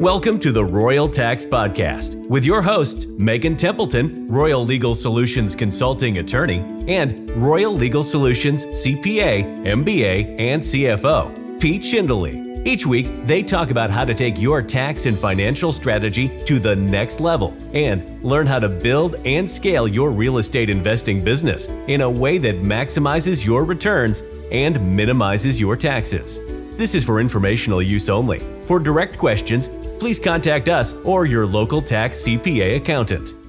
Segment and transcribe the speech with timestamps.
[0.00, 6.18] Welcome to the Royal Tax Podcast with your hosts, Megan Templeton, Royal Legal Solutions Consulting
[6.18, 12.66] Attorney, and Royal Legal Solutions CPA, MBA, and CFO, Pete Schindele.
[12.66, 16.74] Each week, they talk about how to take your tax and financial strategy to the
[16.74, 22.00] next level and learn how to build and scale your real estate investing business in
[22.00, 26.40] a way that maximizes your returns and minimizes your taxes.
[26.76, 28.40] This is for informational use only.
[28.64, 29.68] For direct questions,
[29.98, 33.41] please contact us or your local tax CPA accountant.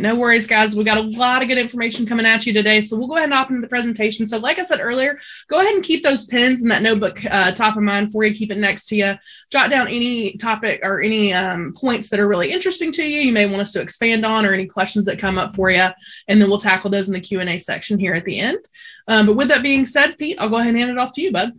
[0.00, 0.14] Right.
[0.14, 0.74] No worries, guys.
[0.74, 2.80] We got a lot of good information coming at you today.
[2.80, 4.26] So we'll go ahead and hop into the presentation.
[4.26, 5.18] So, like I said earlier,
[5.48, 8.34] go ahead and keep those pens in that notebook uh, top of mind for you.
[8.34, 9.14] Keep it next to you.
[9.50, 13.20] Jot down any topic or any um, points that are really interesting to you.
[13.20, 15.88] You may want us to expand on or any questions that come up for you.
[16.28, 18.58] And then we'll tackle those in the Q&A section here at the end.
[19.06, 21.20] Um, but with that being said, Pete, I'll go ahead and hand it off to
[21.20, 21.52] you, bud.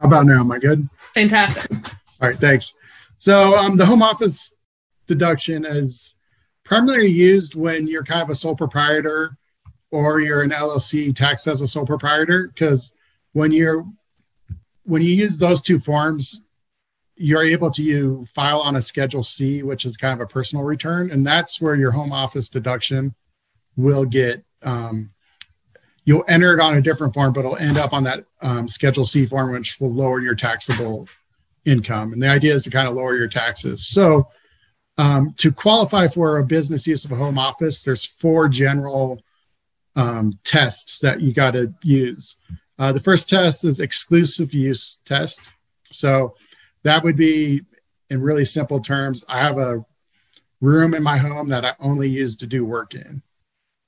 [0.00, 0.40] How about now?
[0.40, 0.88] Am I good?
[1.14, 1.70] Fantastic.
[2.20, 2.78] All right, thanks.
[3.18, 4.56] So um, the home office
[5.06, 6.16] deduction is
[6.70, 9.36] primarily used when you're kind of a sole proprietor
[9.90, 12.94] or you're an LLC taxed as a sole proprietor because
[13.32, 13.84] when you're
[14.84, 16.46] when you use those two forms,
[17.16, 20.64] you're able to you file on a Schedule C, which is kind of a personal
[20.64, 23.16] return, and that's where your home office deduction
[23.76, 24.44] will get.
[24.62, 25.10] Um,
[26.04, 29.06] you'll enter it on a different form, but it'll end up on that um, Schedule
[29.06, 31.08] C form, which will lower your taxable
[31.64, 32.12] income.
[32.12, 33.88] And the idea is to kind of lower your taxes.
[33.88, 34.28] So
[35.00, 39.22] um, to qualify for a business use of a home office, there's four general
[39.96, 42.38] um, tests that you got to use.
[42.78, 45.52] Uh, the first test is exclusive use test.
[45.90, 46.34] So
[46.82, 47.62] that would be,
[48.10, 49.82] in really simple terms, I have a
[50.60, 53.22] room in my home that I only use to do work in.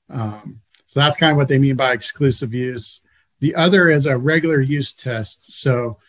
[0.09, 3.05] Um, so that's kind of what they mean by exclusive use.
[3.39, 5.61] The other is a regular use test.
[5.61, 5.99] So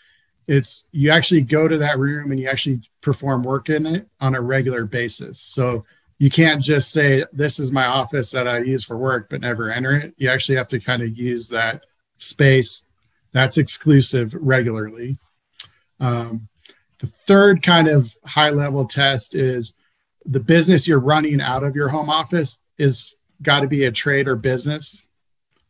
[0.47, 4.35] it's you actually go to that room and you actually perform work in it on
[4.35, 5.39] a regular basis.
[5.39, 5.85] So
[6.19, 9.71] you can't just say this is my office that I use for work but never
[9.71, 10.15] enter it.
[10.17, 11.85] You actually have to kind of use that
[12.17, 12.91] space
[13.33, 15.19] that's exclusive regularly.
[16.01, 16.49] Um,
[17.01, 19.81] the third kind of high level test is
[20.25, 24.27] the business you're running out of your home office is got to be a trade
[24.27, 25.09] or business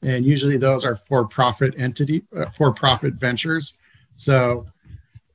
[0.02, 3.80] and usually those are for profit entity uh, for profit ventures
[4.14, 4.66] so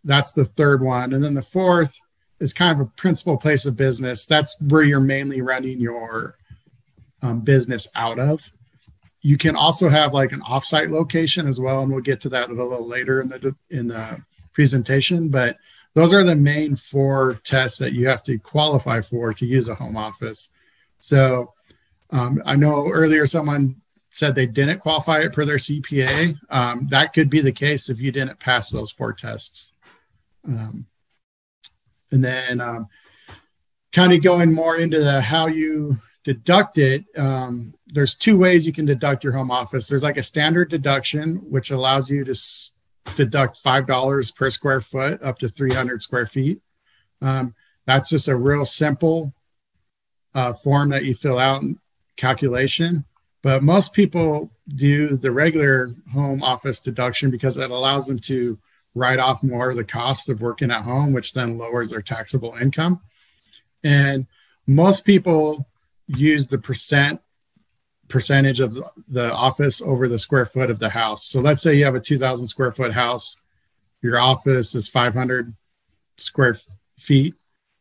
[0.04, 1.14] that's the third one.
[1.14, 2.00] And then the fourth
[2.40, 4.26] is kind of a principal place of business.
[4.26, 6.38] That's where you're mainly running your
[7.22, 8.50] um, business out of.
[9.22, 12.50] You can also have like an offsite location as well, and we'll get to that
[12.50, 14.22] a little later in the in the
[14.54, 15.28] presentation.
[15.28, 15.58] But
[15.94, 19.76] those are the main four tests that you have to qualify for to use a
[19.76, 20.54] home office.
[21.00, 21.54] So
[22.12, 26.38] um, I know earlier someone said they didn't qualify it per their CPA.
[26.50, 29.74] Um, that could be the case if you didn't pass those four tests.
[30.48, 30.86] Um,
[32.12, 32.88] and then um,
[33.92, 38.74] kind of going more into the how you deduct it, um, there's two ways you
[38.74, 39.88] can deduct your home office.
[39.88, 42.78] There's like a standard deduction, which allows you to s-
[43.16, 46.62] deduct $5 per square foot up to 300 square feet.
[47.22, 49.34] Um, that's just a real simple
[50.36, 51.64] uh, form that you fill out
[52.18, 53.06] calculation.
[53.42, 58.60] But most people do the regular home office deduction because it allows them to
[58.96, 62.56] write off more of the cost of working at home, which then lowers their taxable
[62.60, 63.02] income.
[63.84, 64.28] And
[64.68, 65.68] most people
[66.08, 67.22] use the percent
[68.08, 68.78] percentage of
[69.08, 71.26] the office over the square foot of the house.
[71.26, 73.44] So let's say you have a 2000 square foot house,
[74.02, 75.56] your office is 500
[76.18, 76.58] square
[76.98, 77.36] feet.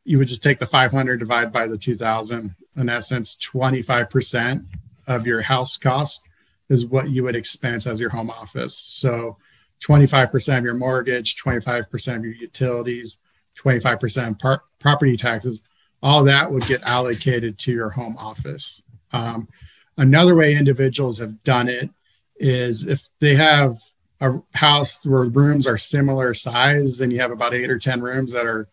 [0.05, 2.55] You would just take the 500 divided by the 2000.
[2.77, 4.67] In essence, 25%
[5.07, 6.29] of your house cost
[6.69, 8.77] is what you would expense as your home office.
[8.77, 9.39] So
[9.81, 13.19] 25% of your mortgage, 25% of your utilities,
[13.57, 15.65] 25% par- property taxes,
[16.03, 18.83] all that would get allocated to your home office.
[19.13, 19.49] Um,
[19.97, 21.91] another way individuals have done it
[22.37, 23.75] is if they have
[24.21, 28.33] a house where rooms are similar size and you have about eight or 10 rooms
[28.33, 28.69] that are,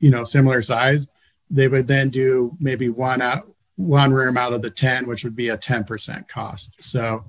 [0.00, 1.14] you know, similar sized,
[1.50, 5.36] they would then do maybe one out, one room out of the 10, which would
[5.36, 6.82] be a 10% cost.
[6.82, 7.24] So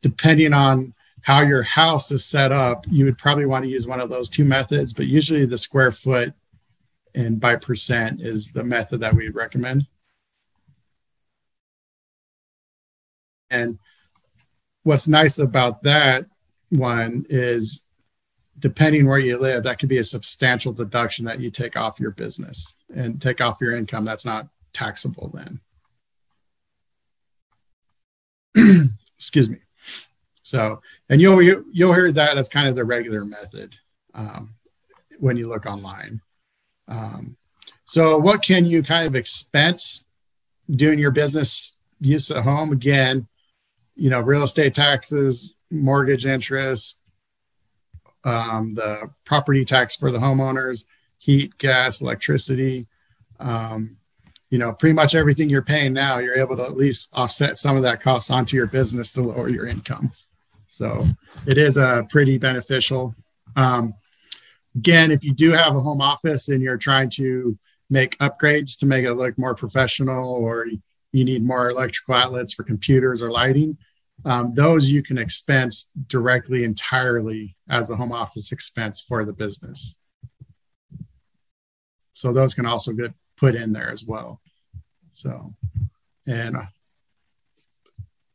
[0.00, 4.00] depending on how your house is set up, you would probably want to use one
[4.00, 6.34] of those two methods, but usually the square foot
[7.14, 9.86] and by percent is the method that we recommend.
[13.50, 13.78] And
[14.82, 16.24] what's nice about that
[16.70, 17.86] one is
[18.58, 22.12] depending where you live, that could be a substantial deduction that you take off your
[22.12, 25.60] business and take off your income that's not taxable then.
[29.18, 29.58] Excuse me.
[30.52, 33.74] So, and you'll you'll hear that as kind of the regular method.
[34.14, 34.54] um,
[35.18, 36.20] when you look online.
[36.88, 37.36] Um,
[37.84, 40.12] so, what can you kind of expense
[40.70, 42.72] doing your business use at home?
[42.72, 43.26] Again,
[43.94, 47.10] you know, real estate taxes, mortgage interest,
[48.24, 50.84] um, the property tax for the homeowners,
[51.18, 52.86] heat, gas, electricity.
[53.38, 53.96] Um,
[54.50, 57.76] you know, pretty much everything you're paying now, you're able to at least offset some
[57.76, 60.12] of that cost onto your business to lower your income.
[60.72, 61.06] So
[61.46, 63.14] it is a uh, pretty beneficial.
[63.56, 63.92] Um,
[64.74, 67.58] again, if you do have a home office and you're trying to
[67.90, 70.66] make upgrades to make it look more professional or
[71.12, 73.76] you need more electrical outlets for computers or lighting,
[74.24, 79.98] um, those you can expense directly entirely as a home office expense for the business.
[82.14, 84.40] So those can also get put in there as well.
[85.12, 85.50] So,
[86.26, 86.64] and uh,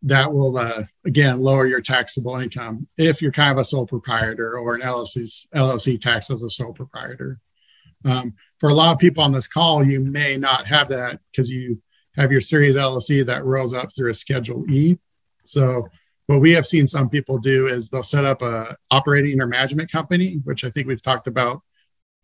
[0.07, 4.57] that will uh, again lower your taxable income if you're kind of a sole proprietor
[4.57, 7.39] or an LLC LLC tax as a sole proprietor.
[8.05, 11.49] Um, for a lot of people on this call, you may not have that because
[11.49, 11.81] you
[12.15, 14.97] have your series LLC that rolls up through a Schedule E.
[15.45, 15.87] So
[16.27, 19.91] what we have seen some people do is they'll set up a operating or management
[19.91, 21.61] company, which I think we've talked about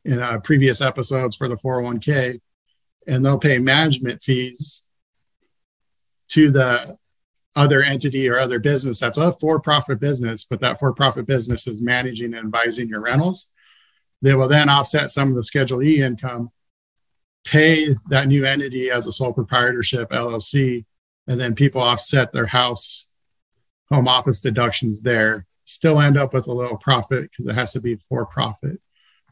[0.05, 2.39] in uh, previous episodes for the 401k,
[3.07, 4.87] and they'll pay management fees
[6.29, 6.97] to the
[7.55, 12.33] other entity or other business that's a for-profit business, but that for-profit business is managing
[12.33, 13.53] and advising your rentals.
[14.21, 16.51] They will then offset some of the Schedule E income
[17.45, 20.85] pay that new entity as a sole proprietorship LLC,
[21.27, 23.11] and then people offset their house
[23.91, 25.45] home office deductions there.
[25.65, 28.79] Still end up with a little profit because it has to be for profit.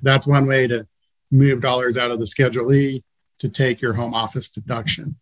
[0.01, 0.87] That's one way to
[1.31, 3.03] move dollars out of the Schedule E
[3.39, 5.17] to take your home office deduction.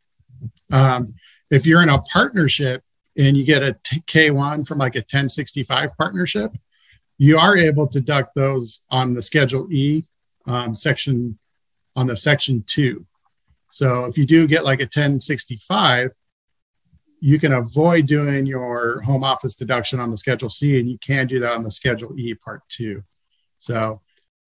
[0.72, 1.16] Um,
[1.50, 2.84] if you're in a partnership
[3.20, 6.56] and you get a K1 from like a 1065 partnership,
[7.18, 10.06] you are able to deduct those on the Schedule E
[10.46, 11.38] um, section
[11.96, 13.06] on the section two.
[13.70, 16.12] So if you do get like a 1065,
[17.20, 21.28] you can avoid doing your home office deduction on the Schedule C, and you can
[21.28, 23.04] do that on the Schedule E Part Two.
[23.58, 24.02] So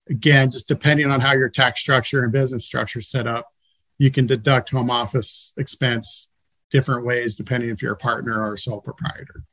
[0.10, 3.52] again, just depending on how your tax structure and business structure is set up,
[3.98, 6.31] you can deduct home office expense
[6.72, 9.44] different ways depending if you're a partner or a sole proprietor.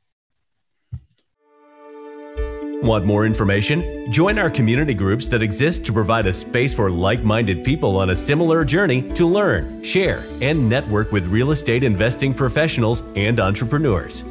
[2.81, 4.09] Want more information?
[4.09, 8.11] Join our community groups that exist to provide a space for like minded people on
[8.11, 14.23] a similar journey to learn, share, and network with real estate investing professionals and entrepreneurs.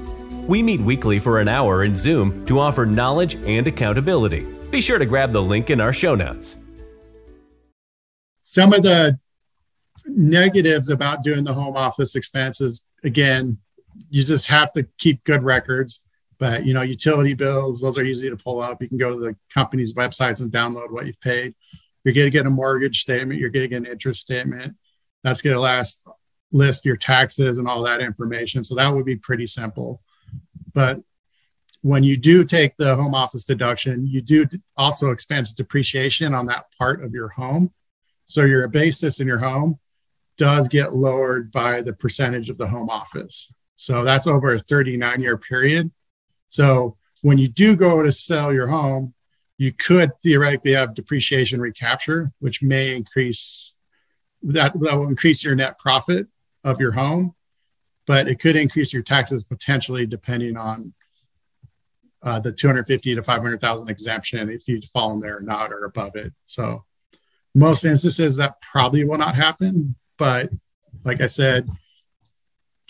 [0.49, 4.47] We meet weekly for an hour in Zoom to offer knowledge and accountability.
[4.71, 6.57] Be sure to grab the link in our show notes.
[8.41, 9.19] Some of the
[10.09, 13.59] negatives about doing the home office expenses again,
[14.11, 16.09] you just have to keep good records
[16.39, 18.81] but you know, utility bills, those are easy to pull up.
[18.81, 21.55] You can go to the company's websites and download what you've paid.
[22.05, 23.41] You're going to get a mortgage statement.
[23.41, 24.77] You're going to get an interest statement.
[25.25, 26.07] That's going to last
[26.53, 28.65] list your taxes and all that information.
[28.65, 30.01] So that would be pretty simple.
[30.73, 31.01] But
[31.83, 34.47] when you do take the home office deduction, you do
[34.77, 37.73] also expense depreciation on that part of your home.
[38.27, 39.79] So your basis in your home
[40.39, 43.53] does get lowered by the percentage of the home office.
[43.77, 45.91] So that's over a 39 year period.
[46.47, 49.15] So when you do go to sell your home,
[49.59, 53.77] you could theoretically have depreciation recapture, which may increase
[54.43, 56.29] that, that will increase your net profit
[56.63, 57.35] of your home,
[58.07, 60.95] but it could increase your taxes potentially depending on
[62.23, 66.15] uh, the 250 to 500,000 exemption if you fall in there or not or above
[66.15, 66.33] it.
[66.45, 66.85] So
[67.55, 70.51] most instances that probably will not happen, but
[71.05, 71.69] like I said,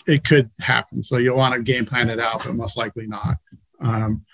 [0.07, 1.03] it could happen.
[1.03, 3.37] So you'll want to game plan it out, but most likely not.
[3.79, 4.25] Um,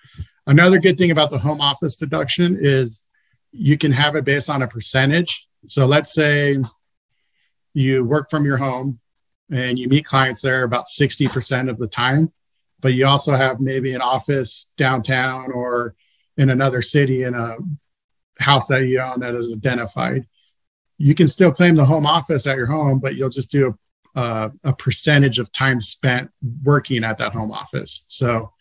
[0.47, 3.05] another good thing about the home office deduction is
[3.51, 5.47] you can have it based on a percentage.
[5.67, 6.57] So let's say
[7.73, 8.99] you work from your home
[9.51, 12.31] and you meet clients there about 60% of the time,
[12.79, 15.95] but you also have maybe an office downtown or
[16.37, 17.57] in another city in a
[18.39, 20.25] house that you own that is identified.
[20.97, 23.77] You can still claim the home office at your home, but you'll just do
[24.15, 26.31] a, uh, a percentage of time spent
[26.63, 28.05] working at that home office.
[28.07, 28.51] So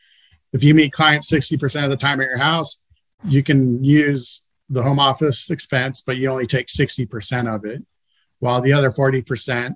[0.53, 2.87] if you meet clients 60% of the time at your house,
[3.25, 7.85] you can use the home office expense, but you only take 60% of it.
[8.41, 9.75] While the other 40%,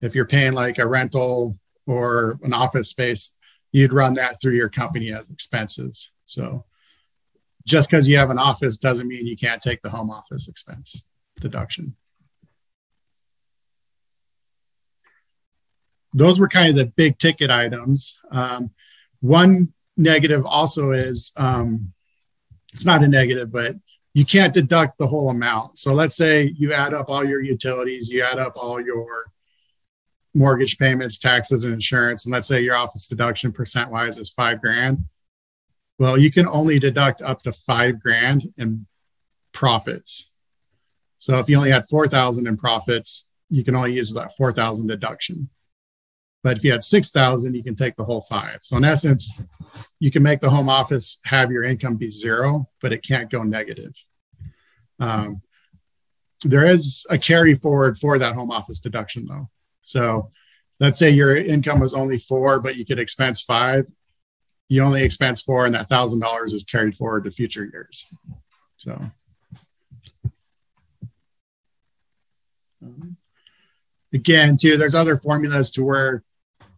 [0.00, 3.38] if you're paying like a rental or an office space,
[3.72, 6.12] you'd run that through your company as expenses.
[6.26, 6.64] So
[7.66, 11.07] just because you have an office doesn't mean you can't take the home office expense
[11.40, 11.96] deduction.
[16.14, 18.18] Those were kind of the big ticket items.
[18.30, 18.70] Um,
[19.20, 21.92] one negative also is um,
[22.72, 23.76] it's not a negative, but
[24.14, 25.78] you can't deduct the whole amount.
[25.78, 29.30] So let's say you add up all your utilities, you add up all your
[30.34, 34.60] mortgage payments, taxes, and insurance, and let's say your office deduction percent wise is five
[34.60, 35.04] grand.
[35.98, 38.86] Well, you can only deduct up to five grand in
[39.52, 40.32] profits.
[41.18, 45.48] So if you only had 4,000 in profits, you can only use that 4,000 deduction.
[46.44, 48.58] But if you had 6,000, you can take the whole five.
[48.62, 49.40] So in essence,
[49.98, 53.42] you can make the home office have your income be zero, but it can't go
[53.42, 53.92] negative.
[55.00, 55.42] Um,
[56.44, 59.48] there is a carry forward for that home office deduction though.
[59.82, 60.30] So
[60.78, 63.86] let's say your income was only four, but you could expense five.
[64.68, 68.06] You only expense four, and that thousand dollars is carried forward to future years.
[68.76, 69.00] So
[74.12, 76.22] again, too, there's other formulas to where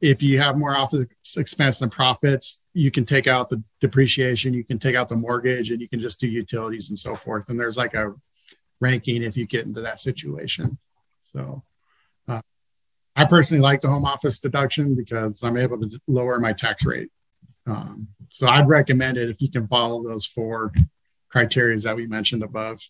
[0.00, 4.64] if you have more office expense than profits, you can take out the depreciation, you
[4.64, 7.49] can take out the mortgage, and you can just do utilities and so forth.
[7.49, 8.14] And there's like a
[8.80, 10.78] ranking if you get into that situation.
[11.21, 11.62] So
[12.26, 12.40] uh,
[13.14, 17.11] I personally like the home office deduction because I'm able to lower my tax rate.
[17.66, 20.73] Um, so I'd recommend it if you can follow those four
[21.28, 22.80] criteria that we mentioned above.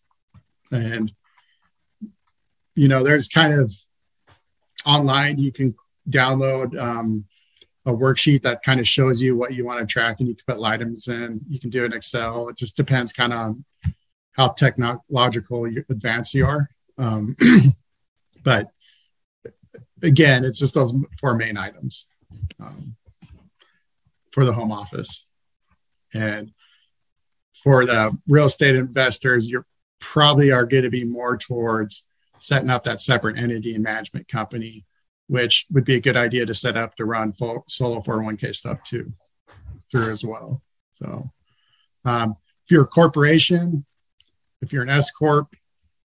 [0.70, 1.12] And,
[2.74, 3.72] you know, there's kind of
[4.86, 5.74] online, you can
[6.08, 7.26] download um,
[7.86, 10.54] a worksheet that kind of shows you what you want to track and you can
[10.54, 11.40] put items in.
[11.48, 12.48] You can do it in Excel.
[12.48, 13.64] It just depends kind of on
[14.32, 16.68] how technological you, advanced you are.
[16.98, 17.36] Um,
[18.42, 18.68] but
[20.02, 22.08] again, it's just those four main items
[22.60, 22.96] um,
[24.32, 25.28] for the home office.
[26.12, 26.52] And
[27.62, 29.66] for the real estate investors, you're
[30.00, 32.09] probably are going to be more towards
[32.40, 34.84] setting up that separate entity and management company
[35.30, 38.82] which would be a good idea to set up to run full, solo 401k stuff
[38.82, 39.12] too
[39.88, 40.60] through as well.
[40.90, 41.30] So
[42.04, 43.86] um, if you're a corporation,
[44.60, 45.54] if you're an S corp,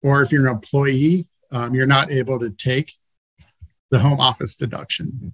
[0.03, 2.93] or if you're an employee, um, you're not able to take
[3.89, 5.33] the home office deduction.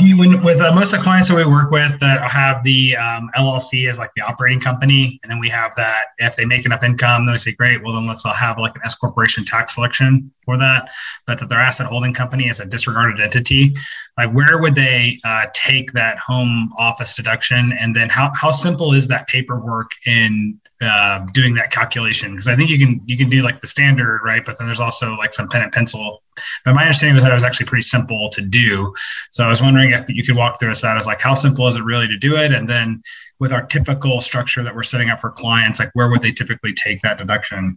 [0.00, 2.96] You, when, with uh, most of the clients that we work with that have the
[2.96, 6.66] um, LLC as like the operating company, and then we have that if they make
[6.66, 9.44] enough income, then we say, great, well then let's all have like an S corporation
[9.44, 10.90] tax selection for that.
[11.28, 13.72] But that their asset holding company is a disregarded entity,
[14.16, 18.94] like where would they uh, take that home office deduction, and then how how simple
[18.94, 23.28] is that paperwork in uh, doing that calculation because I think you can you can
[23.28, 26.22] do like the standard right, but then there's also like some pen and pencil.
[26.64, 28.92] But my understanding was that it was actually pretty simple to do.
[29.32, 31.66] So I was wondering if you could walk through us that as like how simple
[31.66, 33.02] is it really to do it, and then
[33.40, 36.72] with our typical structure that we're setting up for clients, like where would they typically
[36.74, 37.76] take that deduction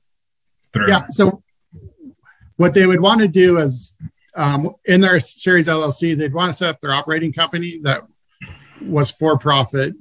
[0.73, 0.87] through?
[0.87, 1.05] Yeah.
[1.09, 1.43] So
[2.57, 3.99] what they would want to do is
[4.35, 8.03] um, in their series LLC, they'd want to set up their operating company that
[8.79, 9.95] was for profit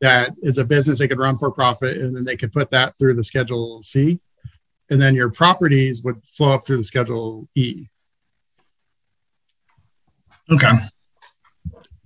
[0.00, 2.96] that is a business they could run for profit and then they could put that
[2.98, 4.20] through the schedule C
[4.90, 7.86] and then your properties would flow up through the schedule E.
[10.50, 10.70] Okay.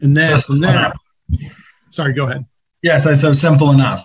[0.00, 0.92] And then so from there,
[1.88, 2.44] sorry, go ahead.
[2.82, 4.04] Yes, yeah, so, so simple enough.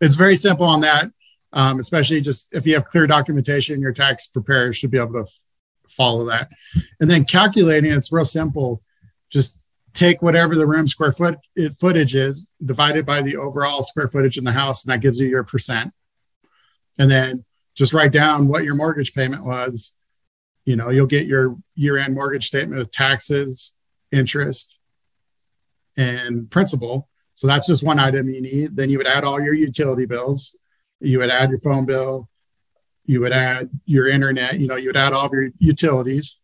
[0.00, 1.10] It's very simple on that,
[1.52, 5.20] um, especially just if you have clear documentation, your tax preparer should be able to
[5.20, 5.40] f-
[5.88, 6.48] follow that.
[7.00, 8.82] And then calculating, it's real simple.
[9.30, 9.61] Just
[9.94, 11.38] take whatever the room square foot
[11.78, 15.28] footage is divided by the overall square footage in the house and that gives you
[15.28, 15.92] your percent.
[16.98, 17.44] And then
[17.74, 19.98] just write down what your mortgage payment was.
[20.64, 23.76] You know you'll get your year-end mortgage statement with taxes
[24.10, 24.78] interest
[25.96, 27.08] and principal.
[27.34, 28.76] So that's just one item you need.
[28.76, 30.56] Then you would add all your utility bills.
[31.00, 32.28] You would add your phone bill.
[33.06, 34.60] You would add your internet.
[34.60, 36.40] You know you would add all of your utilities.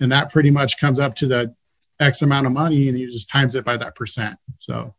[0.00, 1.54] And that pretty much comes up to the
[2.00, 4.38] X amount of money and you just times it by that percent.
[4.56, 4.94] So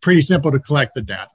[0.00, 1.30] pretty simple to collect the data.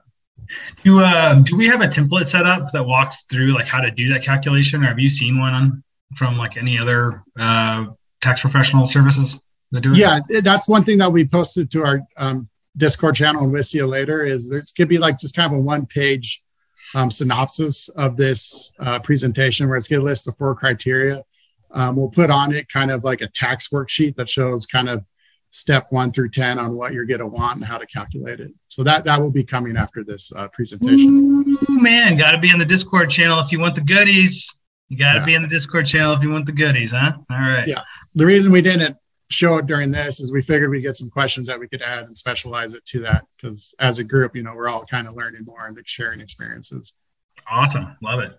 [0.82, 3.90] Do uh, do we have a template set up that walks through like how to
[3.90, 5.84] do that calculation, or have you seen one on,
[6.16, 7.86] from like any other uh,
[8.20, 9.40] tax professional services
[9.70, 9.98] that do it?
[9.98, 13.78] Yeah, that's one thing that we posted to our um, Discord channel and we'll see
[13.78, 14.24] you later.
[14.24, 16.42] Is there's could be like just kind of a one page
[16.94, 21.22] um, synopsis of this uh, presentation where it's going to list the four criteria
[21.72, 25.04] um, we'll put on it kind of like a tax worksheet that shows kind of
[25.50, 28.52] step one through 10 on what you're going to want and how to calculate it.
[28.68, 31.44] So that, that will be coming after this uh, presentation.
[31.46, 34.50] Ooh, man, got to be in the Discord channel if you want the goodies.
[34.88, 35.24] You got to yeah.
[35.26, 37.12] be in the Discord channel if you want the goodies, huh?
[37.30, 37.68] All right.
[37.68, 37.82] Yeah.
[38.14, 38.96] The reason we didn't
[39.30, 42.04] show it during this is we figured we'd get some questions that we could add
[42.04, 45.14] and specialize it to that because as a group, you know, we're all kind of
[45.14, 46.98] learning more and sharing experiences.
[47.50, 47.96] Awesome.
[48.02, 48.30] Love it.